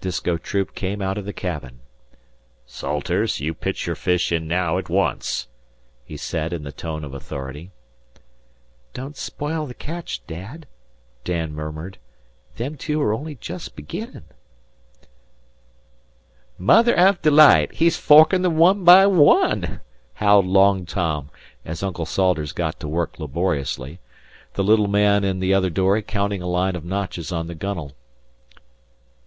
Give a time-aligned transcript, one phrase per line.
[0.00, 1.80] Disko Troop came out of the cabin.
[2.64, 5.48] "Salters, you pitch your fish in naow at once,"
[6.02, 7.72] he said in the tone of authority.
[8.94, 10.66] "Don't spile the catch, Dad,"
[11.24, 11.98] Dan murmured.
[12.56, 14.24] "Them two are on'y jest beginnin'."
[16.56, 17.74] "Mother av delight!
[17.74, 19.80] He's forkin' them wan by wan,"
[20.14, 21.24] howled Long Jack,
[21.66, 24.00] as Uncle Salters got to work laboriously;
[24.54, 27.92] the little man in the other dory counting a line of notches on the gunwale.